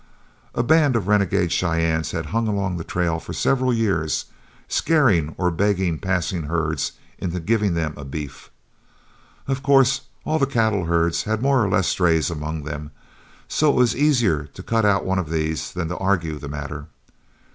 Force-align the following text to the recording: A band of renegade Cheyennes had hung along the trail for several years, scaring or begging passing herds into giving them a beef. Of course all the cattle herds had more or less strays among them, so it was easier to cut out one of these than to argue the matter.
A 0.55 0.63
band 0.63 0.95
of 0.95 1.07
renegade 1.07 1.51
Cheyennes 1.51 2.09
had 2.09 2.25
hung 2.33 2.47
along 2.47 2.77
the 2.77 2.83
trail 2.83 3.19
for 3.19 3.33
several 3.33 3.71
years, 3.71 4.25
scaring 4.67 5.35
or 5.37 5.51
begging 5.51 5.99
passing 5.99 6.45
herds 6.45 6.93
into 7.19 7.39
giving 7.39 7.75
them 7.75 7.93
a 7.95 8.03
beef. 8.03 8.49
Of 9.47 9.61
course 9.61 10.01
all 10.25 10.39
the 10.39 10.47
cattle 10.47 10.85
herds 10.85 11.25
had 11.25 11.43
more 11.43 11.63
or 11.63 11.69
less 11.69 11.85
strays 11.87 12.31
among 12.31 12.63
them, 12.63 12.89
so 13.47 13.69
it 13.69 13.75
was 13.75 13.95
easier 13.95 14.45
to 14.45 14.63
cut 14.63 14.85
out 14.85 15.05
one 15.05 15.19
of 15.19 15.29
these 15.29 15.71
than 15.71 15.87
to 15.89 15.97
argue 15.99 16.39
the 16.39 16.49
matter. 16.49 16.87